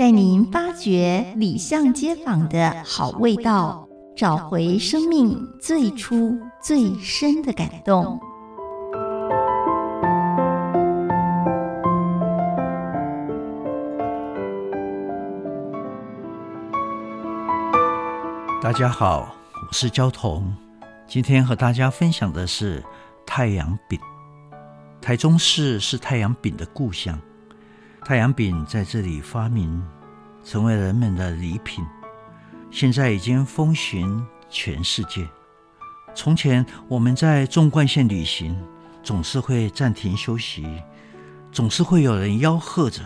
[0.00, 3.86] 带您发掘里巷街坊的好味道，
[4.16, 8.18] 找回生命最初最深的感动。
[18.62, 19.34] 大家好，
[19.68, 20.50] 我是焦桐，
[21.06, 22.82] 今天和大家分享的是
[23.26, 24.00] 太阳饼。
[25.02, 27.20] 台中市是太阳饼的故乡。
[28.10, 29.80] 太阳饼在这里发明，
[30.42, 31.86] 成为人们的礼品，
[32.68, 35.24] 现在已经风行全世界。
[36.12, 38.60] 从前我们在纵贯线旅行，
[39.00, 40.66] 总是会暂停休息，
[41.52, 43.00] 总是会有人吆喝着：“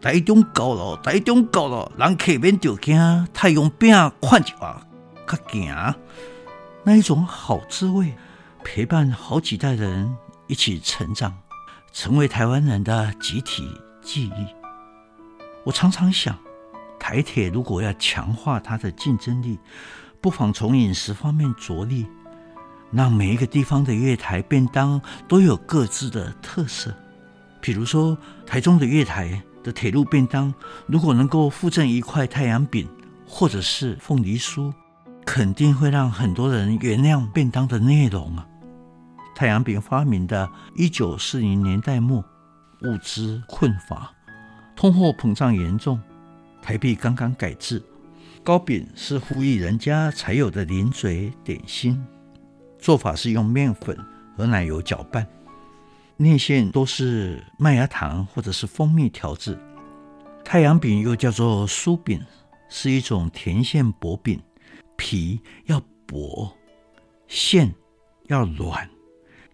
[0.00, 3.90] 台中到了，台中到了，人客免着惊，太阳饼
[4.22, 4.86] 看一下，
[5.26, 5.94] 较行。”
[6.86, 8.14] 那一种好滋味，
[8.62, 11.36] 陪伴好几代人一起成长，
[11.92, 13.68] 成为台湾人的集体。
[14.08, 14.46] 记忆，
[15.64, 16.34] 我常常想，
[16.98, 19.58] 台铁如果要强化它的竞争力，
[20.18, 22.06] 不妨从饮食方面着力，
[22.90, 24.98] 让每一个地方的月台便当
[25.28, 26.90] 都有各自的特色。
[27.60, 30.54] 比如说，台中的月台的铁路便当，
[30.86, 32.88] 如果能够附赠一块太阳饼
[33.26, 34.72] 或者是凤梨酥，
[35.26, 38.46] 肯定会让很多人原谅便当的内容啊。
[39.36, 42.24] 太阳饼发明的一九四零年代末。
[42.82, 44.14] 物资困乏，
[44.76, 46.00] 通货膨胀严重，
[46.62, 47.82] 台币刚刚改制，
[48.44, 52.00] 糕饼是富裕人家才有的零嘴点心。
[52.78, 53.98] 做法是用面粉
[54.36, 55.26] 和奶油搅拌，
[56.16, 59.58] 内馅都是麦芽糖或者是蜂蜜调制。
[60.44, 62.24] 太阳饼又叫做酥饼，
[62.68, 64.40] 是一种甜馅薄饼，
[64.96, 66.56] 皮要薄，
[67.26, 67.74] 馅
[68.28, 68.88] 要软，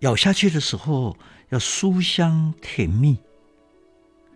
[0.00, 1.16] 咬下去的时候，
[1.50, 3.18] 要酥香甜蜜。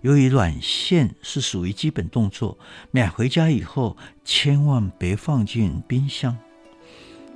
[0.03, 2.59] 由于软馅是属于基本动作，
[2.91, 6.37] 买回家以后千万别放进冰箱，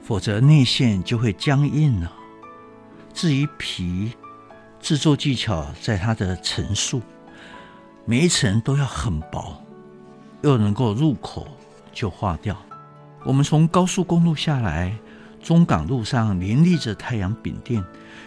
[0.02, 2.12] 否则内馅就会僵硬了。
[3.14, 4.12] 至于皮，
[4.78, 7.00] 制作技巧在它的层数，
[8.04, 9.64] 每一层都要很薄，
[10.42, 11.48] 又能够入口
[11.94, 12.54] 就化掉。
[13.24, 14.94] 我们从高速公路下来，
[15.40, 17.84] 中港路上林立着太阳饼店。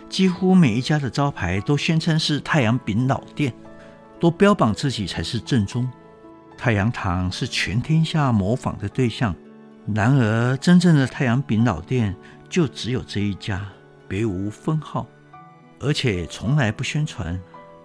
[0.09, 3.53] 几乎每一家的招牌都宣称是太阳饼老店，
[4.19, 5.89] 都标榜自己才是正宗。
[6.57, 9.33] 太阳堂是全天下模仿的对象，
[9.95, 12.13] 然而真正的太阳饼老店
[12.49, 13.66] 就只有这一家，
[14.07, 15.07] 别无分号，
[15.79, 17.39] 而且从来不宣传，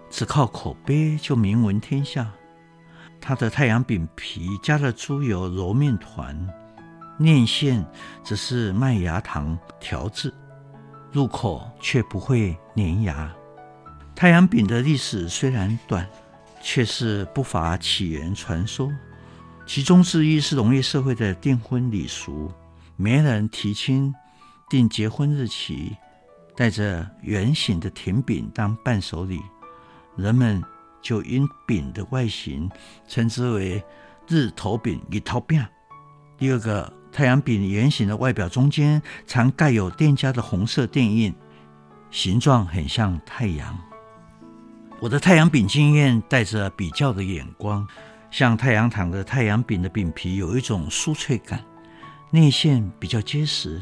[0.09, 2.29] 只靠口碑就名闻天下。
[3.21, 6.37] 它的太阳饼皮加了猪油揉面团，
[7.17, 7.85] 内馅
[8.23, 10.33] 则是麦芽糖调制。
[11.11, 13.33] 入口却不会粘牙。
[14.13, 16.07] 太阳饼的历史虽然短，
[16.61, 18.91] 却是不乏起源传说。
[19.65, 22.51] 其中之一是农业社会的订婚礼俗，
[22.97, 24.13] 媒人提亲
[24.69, 25.95] 订结婚日期，
[26.55, 29.41] 带着圆形的甜饼当伴手礼，
[30.17, 30.61] 人们
[31.01, 32.69] 就因饼的外形
[33.07, 33.83] 称之为
[34.27, 35.65] “日头饼”、“日头饼”。
[36.37, 36.96] 第二个。
[37.17, 41.33] 太阳饼圆形的外表中间常盖有店家的红色店印，
[42.11, 43.75] 形状很像太阳。
[44.99, 47.87] 我的太阳饼经验带着比较的眼光，
[48.29, 51.65] 像太阳堂的太阳饼的饼皮有一种酥脆感，
[52.29, 53.81] 内馅比较结实；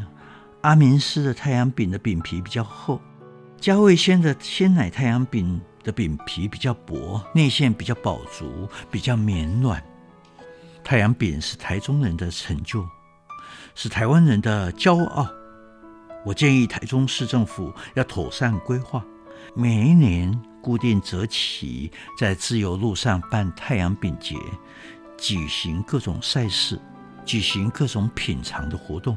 [0.62, 3.01] 阿明师的太阳饼的饼皮比较厚；
[3.59, 9.84] 嘉味轩的鲜奶太阳饼的饼皮比较薄，内馅比较饱足，比较绵软。
[10.86, 12.88] 太阳饼是台中人的成就。
[13.75, 15.30] 是台湾人的骄傲。
[16.25, 19.06] 我建议台中市政府要妥善规划，
[19.54, 24.36] 每一年固定择期在自由路上办太阳饼节，
[25.18, 26.80] 举行各种赛事，
[27.25, 29.16] 举行各种品尝的活动，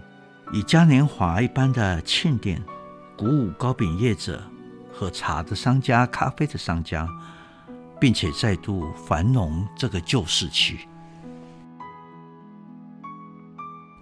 [0.52, 2.62] 以嘉年华一般的庆典，
[3.16, 4.42] 鼓舞糕饼业者
[4.92, 7.08] 和茶的商家、咖啡的商家，
[8.00, 10.80] 并且再度繁荣这个旧市区。